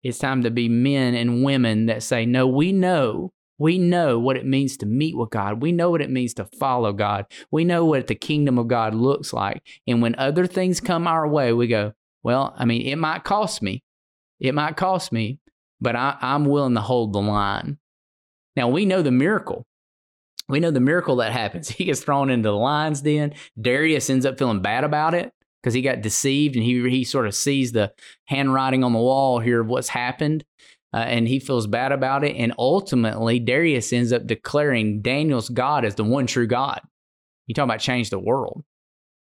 It's 0.01 0.19
time 0.19 0.43
to 0.43 0.51
be 0.51 0.69
men 0.69 1.13
and 1.13 1.43
women 1.43 1.87
that 1.87 2.03
say, 2.03 2.25
no, 2.25 2.47
we 2.47 2.71
know 2.71 3.33
we 3.59 3.77
know 3.77 4.17
what 4.17 4.37
it 4.37 4.45
means 4.45 4.77
to 4.77 4.85
meet 4.85 5.15
with 5.15 5.29
God. 5.29 5.61
We 5.61 5.73
know 5.73 5.91
what 5.91 6.01
it 6.01 6.09
means 6.09 6.33
to 6.35 6.45
follow 6.45 6.93
God. 6.93 7.25
We 7.51 7.65
know 7.65 7.85
what 7.85 8.07
the 8.07 8.15
kingdom 8.15 8.57
of 8.57 8.69
God 8.69 8.95
looks 8.95 9.33
like. 9.33 9.61
And 9.85 10.01
when 10.01 10.15
other 10.17 10.47
things 10.47 10.79
come 10.79 11.07
our 11.07 11.27
way, 11.27 11.51
we 11.51 11.67
go, 11.67 11.93
well, 12.23 12.55
I 12.57 12.65
mean, 12.65 12.81
it 12.83 12.95
might 12.95 13.25
cost 13.25 13.61
me. 13.61 13.83
It 14.39 14.55
might 14.55 14.77
cost 14.77 15.11
me, 15.11 15.39
but 15.81 15.97
I, 15.97 16.17
am 16.21 16.45
willing 16.45 16.75
to 16.75 16.81
hold 16.81 17.11
the 17.11 17.21
line. 17.21 17.77
Now, 18.55 18.69
we 18.69 18.85
know 18.85 19.01
the 19.01 19.11
miracle. 19.11 19.67
We 20.47 20.61
know 20.61 20.71
the 20.71 20.79
miracle 20.79 21.17
that 21.17 21.33
happens. 21.33 21.69
He 21.79 21.85
gets 21.85 22.01
thrown 22.01 22.29
into 22.29 22.49
the 22.49 22.55
lion's 22.55 23.01
den. 23.01 23.33
Darius 23.59 24.09
ends 24.09 24.25
up 24.25 24.39
feeling 24.39 24.61
bad 24.61 24.85
about 24.85 25.13
it 25.13 25.33
because 25.61 25.73
he 25.73 25.81
got 25.81 26.01
deceived 26.01 26.55
and 26.55 26.63
he, 26.63 26.89
he 26.89 27.03
sort 27.03 27.27
of 27.27 27.35
sees 27.35 27.73
the 27.73 27.91
handwriting 28.25 28.85
on 28.85 28.93
the 28.93 28.99
wall 28.99 29.39
here 29.39 29.59
of 29.59 29.67
what's 29.67 29.89
happened 29.89 30.45
uh, 30.93 30.97
and 30.97 31.27
he 31.27 31.39
feels 31.39 31.67
bad 31.67 31.91
about 31.91 32.23
it. 32.23 32.35
And 32.35 32.53
ultimately, 32.57 33.39
Darius 33.39 33.93
ends 33.93 34.11
up 34.11 34.25
declaring 34.25 35.01
Daniel's 35.01 35.49
God 35.49 35.85
as 35.85 35.95
the 35.95 36.03
one 36.03 36.27
true 36.27 36.47
God. 36.47 36.81
You 37.47 37.53
talk 37.53 37.65
about 37.65 37.79
change 37.79 38.09
the 38.09 38.19
world. 38.19 38.63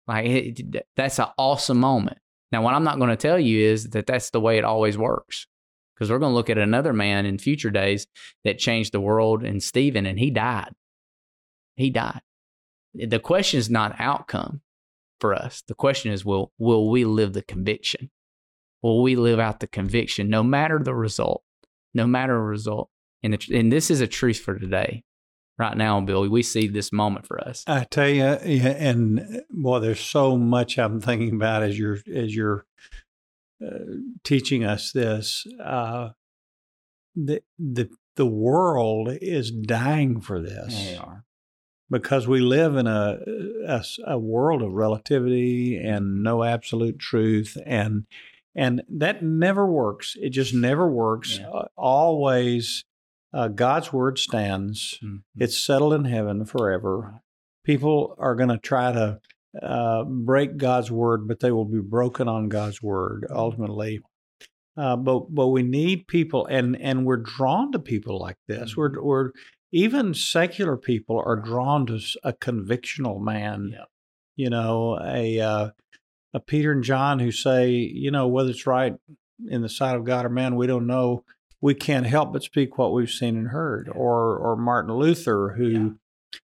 Like 0.07 0.27
it, 0.27 0.87
that's 0.97 1.19
an 1.19 1.29
awesome 1.39 1.79
moment. 1.79 2.19
Now, 2.53 2.63
what 2.63 2.75
I'm 2.75 2.85
not 2.85 2.99
going 2.99 3.11
to 3.11 3.17
tell 3.17 3.41
you 3.41 3.67
is 3.67 3.91
that 3.91 4.07
that's 4.07 4.31
the 4.31 4.41
way 4.41 4.57
it 4.57 4.65
always 4.65 4.97
works, 4.97 5.49
because 5.95 6.11
we're 6.11 6.21
going 6.21 6.31
to 6.31 6.37
look 6.37 6.51
at 6.51 6.59
another 6.59 6.93
man 6.93 7.27
in 7.27 7.39
future 7.39 7.71
days 7.71 8.07
that 8.45 8.59
changed 8.59 8.93
the 8.93 9.01
world, 9.01 9.43
and 9.43 9.61
Stephen, 9.63 10.07
and 10.07 10.19
he 10.19 10.31
died. 10.31 10.73
He 11.75 11.91
died. 11.91 12.21
The 12.95 13.19
question 13.19 13.59
is 13.59 13.69
not 13.69 13.97
outcome 13.99 14.61
for 15.21 15.35
us. 15.35 15.63
The 15.67 15.75
question 15.75 16.13
is, 16.13 16.25
will 16.25 16.53
will 16.57 16.89
we 16.89 17.05
live 17.05 17.33
the 17.33 17.43
conviction? 17.43 18.11
Will 18.83 19.03
we 19.03 19.17
live 19.17 19.41
out 19.41 19.59
the 19.59 19.67
conviction, 19.67 20.29
no 20.31 20.45
matter 20.45 20.79
the 20.79 20.95
result, 20.95 21.43
no 21.97 22.07
matter 22.07 22.35
the 22.35 22.41
result? 22.41 22.91
And 23.23 23.37
and 23.53 23.73
this 23.73 23.91
is 23.91 24.01
a 24.01 24.07
truth 24.07 24.39
for 24.39 24.59
today 24.59 25.03
right 25.59 25.77
now, 25.77 26.01
Billy, 26.01 26.29
We 26.29 26.43
see 26.43 26.69
this 26.69 26.93
moment 26.93 27.27
for 27.27 27.41
us. 27.41 27.65
I 27.67 27.85
tell 27.85 28.09
you, 28.09 28.25
and 28.25 29.43
boy, 29.51 29.81
there's 29.81 30.01
so 30.01 30.37
much 30.37 30.79
I'm 30.79 31.01
thinking 31.01 31.35
about 31.35 31.63
as 31.63 31.79
you're 31.79 31.99
as 32.15 32.35
you're 32.35 32.67
uh, 33.65 33.79
teaching 34.25 34.65
us 34.65 34.93
this. 34.93 35.47
Uh, 35.63 36.11
the 37.15 37.43
the 37.59 37.89
the 38.17 38.27
world 38.27 39.11
is 39.21 39.51
dying 39.51 40.21
for 40.21 40.41
this. 40.41 40.75
They 40.75 40.97
are. 40.97 41.25
Because 41.89 42.27
we 42.27 42.41
live 42.41 42.75
in 42.77 42.89
a, 42.89 43.19
a 43.67 43.85
a 44.07 44.19
world 44.19 44.63
of 44.63 44.73
relativity 44.73 45.77
and 45.77 46.23
no 46.23 46.43
absolute 46.43 46.99
truth, 46.99 47.57
and 47.65 48.07
and 48.57 48.83
that 48.89 49.23
never 49.23 49.67
works. 49.71 50.17
It 50.17 50.31
just 50.31 50.55
never 50.55 50.89
works. 50.89 51.39
Yeah. 51.39 51.51
Uh, 51.51 51.69
always, 51.77 52.85
uh, 53.33 53.49
God's 53.49 53.93
word 53.93 54.19
stands. 54.19 54.99
Mhm. 55.05 55.23
It's 55.37 55.59
settled 55.59 55.93
in 55.93 56.07
heaven 56.07 56.47
forever. 56.47 57.21
People 57.65 58.15
are 58.19 58.35
going 58.35 58.49
to 58.49 58.59
try 58.59 58.93
to 58.93 59.21
uh, 59.63 60.05
break 60.05 60.57
God's 60.57 60.91
word, 60.91 61.29
but 61.29 61.41
they 61.41 61.53
will 61.53 61.65
be 61.65 61.81
broken 61.81 62.29
on 62.29 62.49
God's 62.49 62.83
word 62.83 63.27
ultimately. 63.31 64.01
Uh, 64.77 64.97
but 64.97 65.35
but 65.35 65.49
we 65.49 65.63
need 65.63 66.07
people, 66.07 66.47
and 66.47 66.77
and 66.81 67.07
we're 67.07 67.17
drawn 67.17 67.73
to 67.73 67.79
people 67.79 68.19
like 68.19 68.37
this. 68.47 68.77
We're 68.77 69.03
we're 69.03 69.31
even 69.73 70.13
secular 70.13 70.77
people 70.77 71.23
are 71.25 71.37
drawn 71.37 71.87
to 71.87 72.01
a 72.23 72.33
convictional 72.33 73.21
man. 73.21 73.71
Yeah. 73.73 73.85
You 74.37 74.51
know, 74.51 74.99
a 75.03 75.41
uh, 75.41 75.71
a 76.37 76.41
Peter 76.41 76.71
and 76.71 76.85
John 76.85 77.19
who 77.19 77.33
say, 77.33 77.71
you 77.71 78.11
know, 78.11 78.29
whether 78.29 78.51
it's 78.51 78.67
right 78.67 78.95
in 79.49 79.63
the 79.63 79.71
sight 79.71 79.97
of 79.97 80.05
God 80.05 80.27
or 80.27 80.29
man, 80.29 80.55
we 80.55 80.67
don't 80.67 80.87
know. 80.87 81.25
We 81.63 81.75
can't 81.75 82.07
help 82.07 82.35
but 82.35 82.43
speak 82.43 82.77
what 82.77 82.93
we've 82.93 83.11
seen 83.11 83.37
and 83.39 83.49
heard. 83.49 83.89
Or 83.89 84.37
or 84.37 84.55
Martin 84.57 84.95
Luther, 84.95 85.55
who 85.57 85.69
Yeah. 85.69 85.89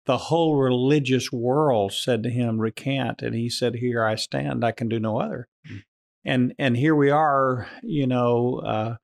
the 0.05 0.19
whole 0.19 0.57
religious 0.57 1.33
world 1.33 1.93
said 1.95 2.23
to 2.25 2.31
him, 2.31 2.61
"Recant," 2.61 3.23
and 3.23 3.35
he 3.35 3.49
said, 3.49 3.77
"Here 3.77 4.05
I 4.05 4.15
stand. 4.17 4.63
I 4.63 4.73
can 4.73 4.89
do 4.91 5.01
no 5.01 5.19
other." 5.19 5.49
Mm. 5.67 5.83
And 6.27 6.55
and 6.59 6.77
here 6.77 6.95
we 6.95 7.09
are, 7.11 7.67
you 7.83 8.07
know, 8.07 8.57
uh, 8.59 8.97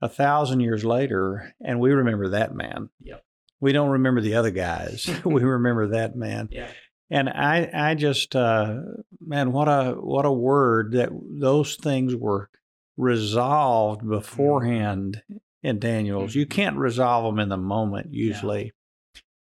a 0.00 0.08
thousand 0.08 0.58
years 0.60 0.84
later, 0.84 1.54
and 1.60 1.78
we 1.78 1.92
remember 1.92 2.28
that 2.30 2.52
man. 2.52 2.90
Yep. 3.00 3.24
We 3.60 3.70
don't 3.70 3.90
remember 3.90 4.20
the 4.20 4.34
other 4.34 4.50
guys. 4.50 5.08
we 5.24 5.44
remember 5.44 5.86
that 5.88 6.16
man. 6.16 6.48
Yeah. 6.50 6.68
And 7.12 7.28
I, 7.28 7.68
I 7.90 7.94
just, 7.94 8.34
uh, 8.34 8.80
man, 9.20 9.52
what 9.52 9.68
a 9.68 9.92
what 10.00 10.24
a 10.24 10.32
word 10.32 10.92
that 10.92 11.10
those 11.12 11.76
things 11.76 12.16
were 12.16 12.48
resolved 12.96 14.08
beforehand 14.08 15.22
in 15.62 15.78
Daniel's. 15.78 16.34
You 16.34 16.46
Mhm. 16.46 16.50
can't 16.50 16.76
resolve 16.78 17.24
them 17.26 17.38
in 17.38 17.50
the 17.50 17.58
moment 17.58 18.14
usually, 18.14 18.72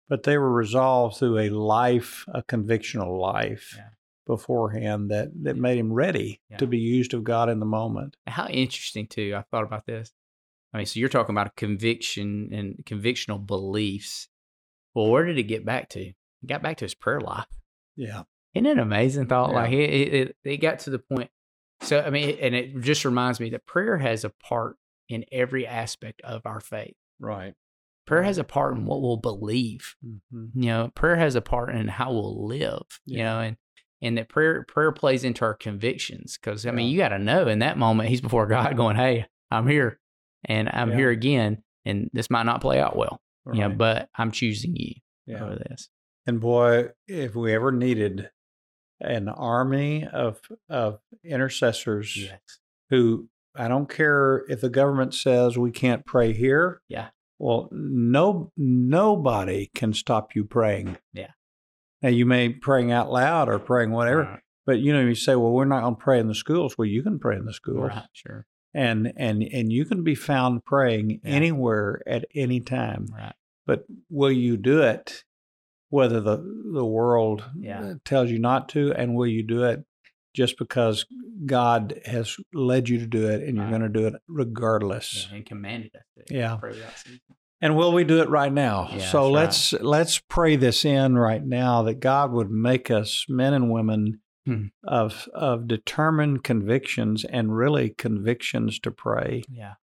but 0.07 0.23
they 0.23 0.37
were 0.37 0.51
resolved 0.51 1.17
through 1.17 1.39
a 1.39 1.49
life, 1.49 2.23
a 2.33 2.41
convictional 2.41 3.19
life 3.19 3.73
Yeah. 3.75 3.89
beforehand 4.25 5.11
that 5.11 5.29
that 5.43 5.57
made 5.57 5.77
him 5.77 5.91
ready 5.91 6.39
Yeah. 6.49 6.57
to 6.57 6.67
be 6.67 6.79
used 6.79 7.13
of 7.13 7.25
God 7.25 7.49
in 7.49 7.59
the 7.59 7.65
moment. 7.65 8.15
How 8.27 8.47
interesting 8.47 9.07
too. 9.07 9.33
I 9.35 9.41
thought 9.41 9.63
about 9.65 9.85
this. 9.85 10.13
I 10.73 10.77
mean, 10.77 10.85
so 10.85 10.99
you're 11.01 11.09
talking 11.09 11.33
about 11.35 11.55
conviction 11.57 12.49
and 12.53 12.77
convictional 12.85 13.45
beliefs. 13.45 14.29
Well, 14.93 15.09
where 15.11 15.25
did 15.25 15.37
it 15.37 15.43
get 15.43 15.65
back 15.65 15.89
to? 15.89 16.13
It 16.43 16.47
got 16.47 16.61
back 16.61 16.77
to 16.77 16.85
his 16.85 16.93
prayer 16.95 17.19
life. 17.21 17.47
Yeah, 17.95 18.23
Isn't 18.53 18.65
it 18.67 18.71
an 18.73 18.79
amazing 18.79 19.27
thought? 19.27 19.49
Yeah. 19.51 19.55
Like 19.55 19.71
it, 19.73 20.13
it, 20.13 20.35
it, 20.43 20.57
got 20.57 20.79
to 20.79 20.89
the 20.91 20.99
point. 20.99 21.31
So 21.81 21.99
I 22.01 22.09
mean, 22.09 22.37
and 22.41 22.53
it 22.55 22.79
just 22.81 23.05
reminds 23.05 23.39
me 23.39 23.49
that 23.51 23.65
prayer 23.65 23.97
has 23.97 24.23
a 24.23 24.29
part 24.29 24.75
in 25.09 25.25
every 25.31 25.65
aspect 25.65 26.21
of 26.21 26.41
our 26.45 26.59
faith. 26.59 26.95
right. 27.19 27.53
Prayer 28.05 28.23
has 28.23 28.37
a 28.37 28.43
part 28.45 28.77
in 28.77 28.85
what 28.85 29.01
we'll 29.01 29.17
believe. 29.17 29.95
hmm 30.01 30.45
You 30.53 30.67
know, 30.67 30.91
prayer 30.95 31.17
has 31.17 31.35
a 31.35 31.41
part 31.41 31.75
in 31.75 31.87
how 31.89 32.13
we'll 32.13 32.45
live. 32.47 32.83
You 33.05 33.17
know, 33.23 33.39
and 33.41 33.57
and 34.01 34.17
that 34.17 34.29
prayer 34.29 34.63
prayer 34.67 34.91
plays 34.91 35.23
into 35.23 35.43
our 35.43 35.53
convictions 35.55 36.37
because 36.39 36.65
I 36.65 36.71
mean, 36.71 36.85
Yeah. 36.87 36.91
you 36.91 36.97
got 36.99 37.09
to 37.09 37.19
know 37.19 37.47
in 37.47 37.59
that 37.59 37.77
moment 37.77 38.09
he's 38.09 38.21
before 38.21 38.45
God, 38.47 38.77
going, 38.77 38.95
"Hey, 38.95 39.25
I'm 39.51 39.67
here, 39.67 39.99
and 40.45 40.69
I'm 40.71 40.91
Yeah. 40.91 40.95
here 40.97 41.09
again, 41.09 41.63
and 41.83 42.09
this 42.13 42.29
might 42.29 42.45
not 42.45 42.61
play 42.61 42.79
out 42.79 42.95
well, 42.95 43.21
you 43.51 43.59
know, 43.61 43.69
but 43.69 44.09
I'm 44.15 44.31
choosing 44.31 44.75
you 44.75 44.93
yeah. 45.25 45.43
over 45.43 45.55
this." 45.55 45.89
And 46.27 46.39
boy, 46.41 46.89
if 47.07 47.35
we 47.35 47.53
ever 47.55 47.71
needed 47.71 48.29
an 48.99 49.29
army 49.29 50.05
of 50.05 50.41
of 50.69 50.99
intercessors 51.23 52.15
Yes. 52.17 52.39
who 52.89 53.29
I 53.55 53.67
don't 53.67 53.89
care 53.89 54.43
if 54.49 54.61
the 54.61 54.69
government 54.69 55.13
says 55.13 55.57
we 55.57 55.71
can't 55.71 56.05
pray 56.05 56.33
here. 56.33 56.81
Yeah. 56.89 57.09
Well, 57.39 57.69
no 57.71 58.51
nobody 58.57 59.69
can 59.73 59.93
stop 59.93 60.35
you 60.35 60.43
praying. 60.43 60.97
Yeah. 61.13 61.31
Now 62.01 62.09
you 62.09 62.25
may 62.25 62.49
be 62.49 62.53
praying 62.55 62.91
out 62.91 63.11
loud 63.11 63.49
or 63.49 63.57
praying 63.59 63.91
whatever, 63.91 64.21
Right. 64.23 64.39
but 64.65 64.79
you 64.79 64.93
know 64.93 65.01
you 65.01 65.15
say, 65.15 65.35
well, 65.35 65.51
we're 65.51 65.65
not 65.65 65.81
going 65.81 65.95
to 65.95 66.01
pray 66.01 66.19
in 66.19 66.27
the 66.27 66.35
schools. 66.35 66.77
Well, 66.77 66.87
you 66.87 67.01
can 67.03 67.19
pray 67.19 67.35
in 67.37 67.45
the 67.45 67.53
schools, 67.53 67.89
Right. 67.89 68.05
Sure. 68.13 68.45
and 68.73 69.13
and 69.15 69.43
and 69.43 69.71
you 69.71 69.85
can 69.85 70.03
be 70.03 70.15
found 70.15 70.65
praying 70.65 71.21
Yeah. 71.23 71.29
anywhere 71.31 72.01
at 72.05 72.25
any 72.35 72.59
time. 72.59 73.05
Right. 73.15 73.35
But 73.65 73.85
will 74.09 74.31
you 74.31 74.57
do 74.57 74.81
it 74.81 75.23
whether 75.89 76.19
the 76.21 76.37
the 76.73 76.85
world 76.85 77.43
Yeah. 77.57 77.81
uh, 77.81 77.93
tells 78.05 78.29
you 78.29 78.39
not 78.39 78.69
to 78.69 78.93
and 78.93 79.15
will 79.15 79.27
you 79.27 79.43
do 79.43 79.63
it 79.63 79.83
just 80.33 80.57
because 80.57 81.05
God 81.45 81.99
has 82.05 82.35
led 82.53 82.89
you 82.89 82.99
to 82.99 83.07
do 83.07 83.27
it 83.27 83.41
and 83.43 83.55
you're 83.55 83.65
Right. 83.65 83.69
going 83.79 83.81
to 83.81 83.89
do 83.89 84.05
it 84.07 84.13
regardless. 84.27 85.27
Yeah, 85.29 85.37
and 85.37 85.45
commanded 85.45 85.95
us 85.95 86.03
to 86.27 86.33
Yeah. 86.35 86.57
pray 86.57 86.71
without 86.71 86.97
ceasing. 86.97 87.19
And 87.59 87.75
will 87.75 87.91
we 87.91 88.03
do 88.03 88.21
it 88.21 88.29
right 88.29 88.53
now? 88.53 88.87
Yeah, 88.91 88.99
so 88.99 89.31
let's 89.31 89.73
let's 89.73 90.19
pray 90.19 90.55
this 90.57 90.85
in 90.85 91.17
right 91.17 91.43
now 91.43 91.81
that 91.83 91.99
God 91.99 92.31
would 92.31 92.51
make 92.51 92.91
us 92.91 93.25
men 93.27 93.53
and 93.53 93.71
women 93.71 94.21
Hmm. 94.45 94.65
of 94.83 95.27
of 95.33 95.67
determined 95.67 96.43
convictions 96.43 97.25
and 97.25 97.55
really 97.57 97.89
convictions 97.89 98.79
to 98.81 98.91
pray. 98.91 99.43
Yeah. 99.49 99.73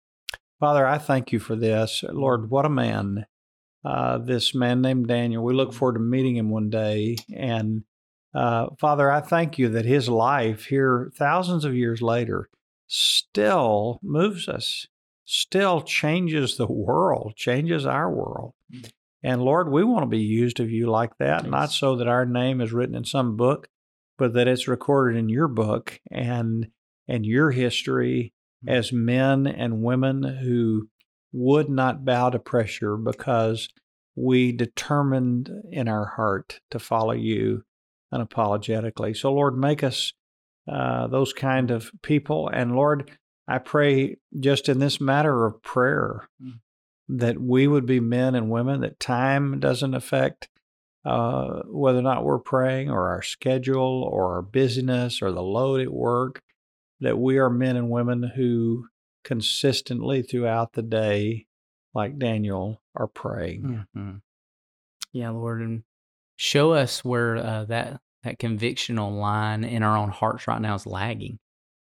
Father, 0.60 0.86
I 0.86 0.98
thank 0.98 1.32
you 1.32 1.40
for 1.40 1.56
this. 1.56 2.04
Lord, 2.10 2.48
what 2.48 2.64
a 2.64 2.70
man. 2.70 3.26
Uh, 3.84 4.18
this 4.18 4.54
man 4.54 4.80
named 4.80 5.08
Daniel. 5.08 5.44
We 5.44 5.54
look 5.54 5.72
forward 5.72 5.94
to 5.94 6.00
meeting 6.00 6.36
him 6.36 6.50
one 6.50 6.70
day. 6.70 7.16
And 7.34 7.84
uh, 8.34 8.68
Father, 8.78 9.10
I 9.10 9.20
thank 9.20 9.58
you 9.58 9.68
that 9.70 9.84
his 9.84 10.08
life 10.08 10.66
here, 10.66 11.12
thousands 11.16 11.64
of 11.64 11.74
years 11.74 12.00
later, 12.00 12.48
still 12.86 14.00
moves 14.02 14.48
us, 14.48 14.86
still 15.24 15.80
changes 15.82 16.56
the 16.56 16.66
world, 16.66 17.34
changes 17.36 17.86
our 17.86 18.10
world. 18.10 18.54
Mm. 18.72 18.90
And 19.22 19.42
Lord, 19.42 19.70
we 19.70 19.84
want 19.84 20.02
to 20.02 20.08
be 20.08 20.18
used 20.18 20.60
of 20.60 20.70
you 20.70 20.86
like 20.86 21.16
that, 21.18 21.48
not 21.48 21.70
so 21.70 21.96
that 21.96 22.08
our 22.08 22.26
name 22.26 22.60
is 22.60 22.72
written 22.72 22.94
in 22.94 23.04
some 23.04 23.36
book, 23.36 23.68
but 24.18 24.34
that 24.34 24.48
it's 24.48 24.68
recorded 24.68 25.18
in 25.18 25.28
your 25.28 25.48
book 25.48 26.00
and 26.10 26.68
and 27.06 27.26
your 27.26 27.50
history 27.50 28.32
Mm. 28.64 28.72
as 28.72 28.92
men 28.92 29.46
and 29.46 29.82
women 29.82 30.22
who 30.22 30.88
would 31.34 31.68
not 31.68 32.04
bow 32.04 32.30
to 32.30 32.38
pressure 32.38 32.96
because 32.96 33.68
we 34.14 34.52
determined 34.52 35.50
in 35.72 35.88
our 35.88 36.06
heart 36.06 36.60
to 36.70 36.78
follow 36.78 37.12
you 37.12 37.64
unapologetically. 38.12 39.16
So, 39.16 39.32
Lord, 39.34 39.58
make 39.58 39.82
us 39.82 40.12
uh, 40.70 41.08
those 41.08 41.32
kind 41.32 41.72
of 41.72 41.90
people. 42.02 42.48
And 42.48 42.76
Lord, 42.76 43.10
I 43.48 43.58
pray 43.58 44.16
just 44.38 44.68
in 44.68 44.78
this 44.78 45.00
matter 45.00 45.44
of 45.44 45.60
prayer 45.62 46.28
Mm. 46.40 46.60
that 47.08 47.40
we 47.40 47.66
would 47.66 47.84
be 47.84 48.00
men 48.00 48.34
and 48.34 48.48
women, 48.48 48.80
that 48.80 49.00
time 49.00 49.58
doesn't 49.58 49.94
affect 49.94 50.48
uh, 51.04 51.62
whether 51.66 51.98
or 51.98 52.02
not 52.02 52.24
we're 52.24 52.38
praying 52.38 52.90
or 52.90 53.10
our 53.10 53.20
schedule 53.22 54.08
or 54.10 54.36
our 54.36 54.42
busyness 54.42 55.20
or 55.20 55.30
the 55.32 55.42
load 55.42 55.80
at 55.82 55.92
work, 55.92 56.40
that 57.00 57.18
we 57.18 57.36
are 57.38 57.50
men 57.50 57.76
and 57.76 57.90
women 57.90 58.22
who 58.22 58.86
consistently 59.24 60.22
throughout 60.22 60.74
the 60.74 60.82
day, 60.82 61.46
like 61.94 62.18
Daniel, 62.18 62.82
are 62.94 63.08
praying. 63.08 63.86
Mhm. 63.96 64.20
Yeah, 65.12 65.30
Lord, 65.30 65.60
and 65.60 65.84
show 66.36 66.72
us 66.72 67.04
where 67.04 67.36
uh, 67.36 67.64
that 67.66 68.00
that 68.22 68.38
convictional 68.38 69.18
line 69.18 69.64
in 69.64 69.82
our 69.82 69.96
own 69.96 70.08
hearts 70.10 70.48
right 70.48 70.60
now 70.60 70.74
is 70.74 70.86
lagging, 70.86 71.38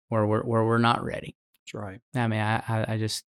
where 0.09 0.27
we're 0.27 0.43
where 0.43 0.65
we're 0.65 0.79
not 0.79 1.03
ready. 1.05 1.37
That's 1.59 1.75
right. 1.75 2.01
I 2.15 2.27
mean, 2.27 2.41
I 2.41 2.57
I, 2.69 2.95
I 2.95 2.99
just 2.99 3.25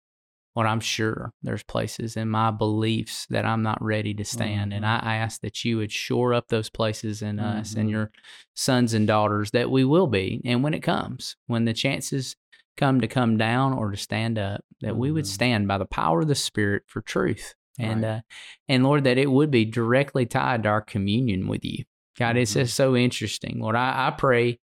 Lord, 0.56 0.66
I'm 0.66 0.80
sure 0.80 1.32
there's 1.42 1.62
places 1.62 2.16
in 2.16 2.28
my 2.28 2.50
beliefs 2.50 3.24
that 3.30 3.44
I'm 3.46 3.62
not 3.62 3.80
ready 3.82 4.12
to 4.14 4.24
stand. 4.24 4.72
And 4.72 4.84
Mm-hmm. 4.84 5.06
I, 5.06 5.14
I 5.14 5.16
ask 5.16 5.40
that 5.42 5.64
you 5.64 5.76
would 5.76 5.92
shore 5.92 6.34
up 6.34 6.48
those 6.48 6.68
places 6.68 7.22
in 7.22 7.38
us 7.38 7.74
and 7.76 7.88
Mhm. 7.88 7.92
your 7.92 8.10
sons 8.54 8.92
and 8.92 9.06
daughters 9.06 9.52
that 9.52 9.70
we 9.70 9.84
will 9.84 10.08
be. 10.08 10.40
And 10.44 10.64
when 10.64 10.74
it 10.74 10.82
comes, 10.82 11.36
when 11.46 11.66
the 11.66 11.72
chances 11.72 12.34
come 12.80 13.00
to 13.02 13.06
come 13.08 13.36
down 13.36 13.72
or 13.74 13.90
to 13.90 13.96
stand 13.96 14.38
up, 14.38 14.64
that 14.80 14.96
we 14.96 15.10
would 15.10 15.24
Mhm. 15.24 15.28
stand 15.28 15.68
by 15.68 15.76
the 15.78 15.84
power 15.84 16.22
of 16.22 16.28
the 16.28 16.34
Spirit 16.34 16.82
for 16.86 17.02
truth. 17.02 17.54
And 17.78 18.02
Right. 18.02 18.08
uh, 18.08 18.20
and 18.68 18.82
Lord, 18.82 19.04
that 19.04 19.18
it 19.18 19.30
would 19.30 19.50
be 19.50 19.64
directly 19.64 20.26
tied 20.26 20.62
to 20.64 20.68
our 20.70 20.80
communion 20.80 21.46
with 21.46 21.64
you. 21.64 21.84
God, 22.18 22.36
it's 22.36 22.52
Mhm. 22.52 22.60
just 22.62 22.74
so 22.74 22.96
interesting. 22.96 23.60
Lord, 23.60 23.76
I, 23.76 24.08
I 24.08 24.10
pray 24.10 24.58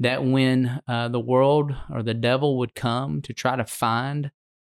that 0.00 0.24
when 0.24 0.80
uh, 0.88 1.08
the 1.08 1.20
world 1.20 1.74
or 1.90 2.02
the 2.02 2.14
devil 2.14 2.58
would 2.58 2.74
come 2.74 3.22
to 3.22 3.32
try 3.32 3.54
to 3.56 3.64
find 3.64 4.30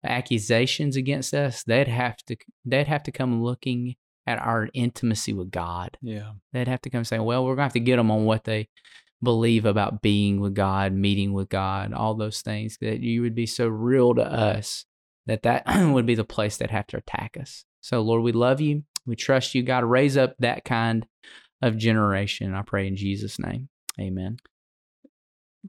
accusations 0.03 0.95
against 0.95 1.33
us, 1.33 1.63
they'd 1.63 1.87
have 1.87 2.17
to 2.27 2.35
they'd 2.65 2.87
have 2.87 3.03
to 3.03 3.11
come 3.11 3.41
looking 3.41 3.95
at 4.27 4.39
our 4.39 4.69
intimacy 4.73 5.33
with 5.33 5.51
God. 5.51 5.97
Yeah. 6.01 6.33
They'd 6.51 6.67
have 6.67 6.81
to 6.81 6.89
come 6.89 7.03
saying, 7.03 7.23
"Well, 7.23 7.43
we're 7.43 7.51
going 7.55 7.57
to 7.59 7.63
have 7.63 7.73
to 7.73 7.79
get 7.79 7.97
them 7.97 8.11
on 8.11 8.25
what 8.25 8.43
they 8.45 8.67
believe 9.23 9.65
about 9.65 10.01
being 10.01 10.39
with 10.39 10.53
God, 10.53 10.93
meeting 10.93 11.33
with 11.33 11.49
God, 11.49 11.93
all 11.93 12.13
those 12.13 12.41
things 12.41 12.77
that 12.81 12.99
you 12.99 13.21
would 13.21 13.35
be 13.35 13.45
so 13.45 13.67
real 13.67 14.13
to 14.15 14.23
us 14.23 14.85
that 15.25 15.43
that 15.43 15.63
would 15.93 16.05
be 16.05 16.15
the 16.15 16.23
place 16.23 16.57
that 16.57 16.71
have 16.71 16.87
to 16.87 16.97
attack 16.97 17.37
us." 17.39 17.65
So, 17.81 18.01
Lord, 18.01 18.23
we 18.23 18.31
love 18.31 18.61
you. 18.61 18.83
We 19.05 19.15
trust 19.15 19.55
you. 19.55 19.63
God, 19.63 19.83
raise 19.83 20.15
up 20.17 20.35
that 20.39 20.63
kind 20.63 21.05
of 21.61 21.77
generation. 21.77 22.53
I 22.53 22.61
pray 22.61 22.87
in 22.87 22.95
Jesus' 22.95 23.39
name. 23.39 23.69
Amen. 23.99 24.37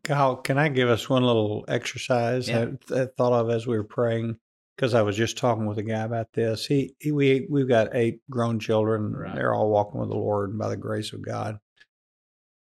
Kyle, 0.02 0.36
can 0.36 0.58
I 0.58 0.68
give 0.68 0.88
us 0.88 1.08
one 1.08 1.22
little 1.22 1.64
exercise 1.68 2.48
Yeah. 2.48 2.66
that 2.88 2.92
I 2.92 3.06
thought 3.16 3.32
of 3.32 3.50
as 3.50 3.66
we 3.66 3.76
were 3.76 3.84
praying? 3.84 4.38
Because 4.76 4.92
I 4.92 5.02
was 5.02 5.16
just 5.16 5.38
talking 5.38 5.66
with 5.66 5.78
a 5.78 5.84
guy 5.84 6.00
about 6.02 6.32
this. 6.32 6.66
He, 6.66 6.96
he 6.98 7.12
we 7.12 7.46
we've 7.48 7.68
got 7.68 7.94
eight 7.94 8.20
grown 8.28 8.58
children. 8.58 9.12
Right. 9.12 9.34
They're 9.34 9.54
all 9.54 9.70
walking 9.70 10.00
with 10.00 10.08
the 10.08 10.16
Lord 10.16 10.58
by 10.58 10.68
the 10.68 10.76
grace 10.76 11.12
of 11.12 11.22
God. 11.22 11.58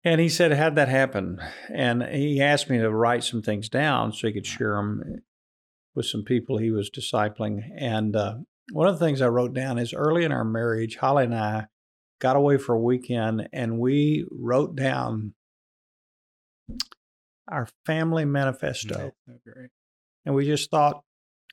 And 0.03 0.19
he 0.19 0.29
said, 0.29 0.53
"How'd 0.53 0.75
that 0.75 0.87
happen?" 0.87 1.39
And 1.69 2.01
he 2.03 2.41
asked 2.41 2.69
me 2.69 2.79
to 2.79 2.89
write 2.89 3.23
some 3.23 3.41
things 3.41 3.69
down 3.69 4.13
so 4.13 4.27
he 4.27 4.33
could 4.33 4.47
share 4.47 4.75
them 4.75 5.21
with 5.93 6.05
some 6.05 6.23
people 6.23 6.57
he 6.57 6.71
was 6.71 6.89
discipling. 6.89 7.61
And 7.77 8.15
uh, 8.15 8.35
one 8.71 8.87
of 8.87 8.97
the 8.97 9.05
things 9.05 9.21
I 9.21 9.27
wrote 9.27 9.53
down 9.53 9.77
is 9.77 9.93
early 9.93 10.23
in 10.23 10.31
our 10.31 10.45
marriage, 10.45 10.95
Holly 10.97 11.25
and 11.25 11.35
I 11.35 11.67
got 12.19 12.35
away 12.35 12.57
for 12.57 12.73
a 12.75 12.79
weekend 12.79 13.49
and 13.51 13.79
we 13.79 14.25
wrote 14.31 14.75
down 14.75 15.33
our 17.47 17.67
family 17.85 18.25
manifesto. 18.25 19.11
Okay. 19.29 19.67
And 20.25 20.35
we 20.35 20.45
just 20.45 20.69
thought, 20.69 21.03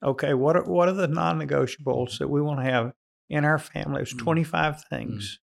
okay, 0.02 0.34
what 0.34 0.56
are, 0.56 0.64
what 0.64 0.88
are 0.88 0.92
the 0.92 1.08
non-negotiables 1.08 2.18
that 2.18 2.28
we 2.28 2.40
want 2.42 2.60
to 2.60 2.70
have 2.70 2.92
in 3.28 3.44
our 3.44 3.58
family? 3.58 3.96
It 3.96 4.12
was 4.12 4.14
Mm. 4.14 4.18
25 4.18 4.84
things. 4.84 5.40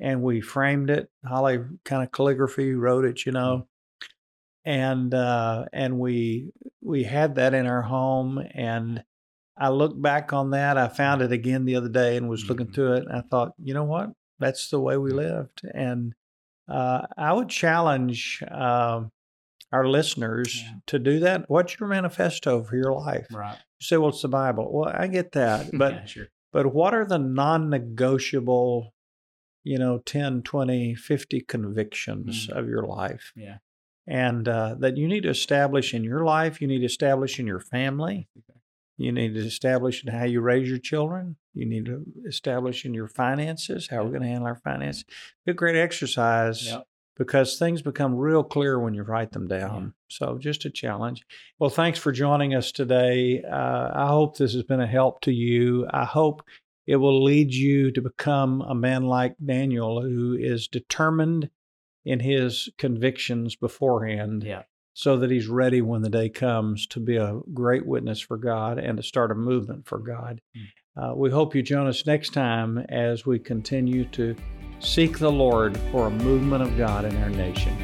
And 0.00 0.22
we 0.22 0.40
framed 0.40 0.90
it. 0.90 1.10
Holly 1.24 1.58
kind 1.84 2.02
of 2.04 2.12
calligraphy 2.12 2.74
wrote 2.74 3.04
it, 3.04 3.26
you 3.26 3.32
know. 3.32 3.66
And 4.64 5.12
uh, 5.14 5.64
and 5.72 5.98
we 5.98 6.50
we 6.82 7.04
had 7.04 7.36
that 7.36 7.54
in 7.54 7.66
our 7.66 7.82
home. 7.82 8.38
And 8.54 9.02
I 9.56 9.70
look 9.70 10.00
back 10.00 10.32
on 10.32 10.50
that. 10.50 10.76
I 10.78 10.88
found 10.88 11.22
it 11.22 11.32
again 11.32 11.64
the 11.64 11.76
other 11.76 11.88
day 11.88 12.16
and 12.16 12.28
was 12.28 12.48
looking 12.48 12.66
Mhm. 12.68 12.74
through 12.74 12.92
it. 12.94 13.04
And 13.08 13.12
I 13.16 13.22
thought, 13.22 13.52
you 13.62 13.74
know 13.74 13.84
what? 13.84 14.10
That's 14.38 14.68
the 14.70 14.80
way 14.80 14.96
we 14.98 15.10
lived. 15.10 15.62
And 15.74 16.14
uh, 16.68 17.06
I 17.16 17.32
would 17.32 17.48
challenge 17.48 18.42
um 18.50 19.10
our 19.72 19.86
listeners 19.86 20.62
Yeah. 20.62 20.74
to 20.86 20.98
do 20.98 21.20
that. 21.20 21.44
What's 21.48 21.78
your 21.78 21.88
manifesto 21.88 22.62
for 22.62 22.76
your 22.76 22.92
life? 22.92 23.26
Right. 23.32 23.58
You 23.80 23.84
say, 23.84 23.96
well, 23.98 24.08
it's 24.10 24.22
the 24.22 24.28
Bible. 24.28 24.70
Well, 24.72 24.90
I 24.94 25.06
get 25.08 25.32
that. 25.32 25.70
But 25.76 25.92
yeah, 25.94 26.04
sure. 26.06 26.26
but 26.52 26.72
what 26.72 26.94
are 26.94 27.04
the 27.04 27.18
non-negotiable, 27.18 28.92
you 29.68 29.78
know, 29.78 29.98
10, 29.98 30.42
20, 30.42 30.94
50 30.94 31.40
convictions 31.42 32.46
Mhm. 32.48 32.56
of 32.58 32.68
your 32.68 32.82
life? 32.86 33.32
Yeah. 33.36 33.58
And 34.06 34.48
uh, 34.48 34.74
that 34.78 34.96
you 34.96 35.06
need 35.06 35.24
to 35.24 35.28
establish 35.28 35.92
in 35.92 36.02
your 36.04 36.24
life, 36.24 36.60
you 36.62 36.66
need 36.66 36.78
to 36.80 36.86
establish 36.86 37.38
in 37.38 37.46
your 37.46 37.60
family, 37.60 38.28
you 38.96 39.12
need 39.12 39.34
to 39.34 39.40
establish 39.40 40.02
in 40.04 40.12
how 40.12 40.24
you 40.24 40.40
raise 40.40 40.68
your 40.68 40.78
children, 40.78 41.36
you 41.54 41.66
need 41.66 41.84
to 41.86 42.04
establish 42.26 42.84
in 42.86 42.94
your 42.94 43.08
finances, 43.08 43.88
how 43.88 44.02
we're 44.02 44.10
going 44.10 44.22
to 44.22 44.28
handle 44.28 44.46
our 44.46 44.56
finances. 44.56 45.04
Be 45.44 45.52
a 45.52 45.54
great 45.54 45.76
exercise 45.76 46.66
Yep. 46.66 46.86
because 47.16 47.58
things 47.58 47.82
become 47.82 48.14
real 48.16 48.42
clear 48.42 48.78
when 48.80 48.94
you 48.94 49.02
write 49.02 49.32
them 49.32 49.46
down. 49.46 49.92
So, 50.08 50.38
just 50.38 50.64
a 50.64 50.70
challenge. 50.70 51.26
Well, 51.58 51.68
thanks 51.70 51.98
for 51.98 52.10
joining 52.12 52.54
us 52.54 52.72
today. 52.72 53.42
Uh, 53.42 53.90
I 53.92 54.06
hope 54.08 54.38
this 54.38 54.54
has 54.54 54.62
been 54.62 54.80
a 54.80 54.86
help 54.86 55.20
to 55.22 55.32
you. 55.32 55.86
I 55.90 56.04
hope 56.06 56.42
it 56.88 56.96
will 56.96 57.22
lead 57.22 57.52
you 57.52 57.90
to 57.92 58.00
become 58.00 58.62
a 58.62 58.74
man 58.74 59.04
like 59.04 59.36
Daniel 59.44 60.00
who 60.00 60.34
is 60.34 60.66
determined 60.66 61.50
in 62.04 62.20
his 62.20 62.70
convictions 62.78 63.54
beforehand 63.56 64.42
Yeah. 64.42 64.62
so 64.94 65.18
that 65.18 65.30
he's 65.30 65.48
ready 65.48 65.82
when 65.82 66.00
the 66.00 66.08
day 66.08 66.30
comes 66.30 66.86
to 66.88 66.98
be 67.00 67.16
a 67.16 67.40
great 67.52 67.84
witness 67.86 68.20
for 68.20 68.38
God 68.38 68.78
and 68.78 68.96
to 68.96 69.02
start 69.02 69.30
a 69.30 69.34
movement 69.34 69.86
for 69.86 69.98
God. 69.98 70.40
Uh, 70.96 71.12
we 71.14 71.30
hope 71.30 71.54
you 71.54 71.62
join 71.62 71.86
us 71.86 72.06
next 72.06 72.30
time 72.32 72.78
as 72.88 73.26
we 73.26 73.38
continue 73.38 74.04
to 74.06 74.34
seek 74.80 75.18
the 75.18 75.30
Lord 75.30 75.76
for 75.92 76.06
a 76.06 76.10
movement 76.10 76.62
of 76.62 76.76
God 76.78 77.04
in 77.04 77.14
our 77.22 77.30
nation. 77.30 77.76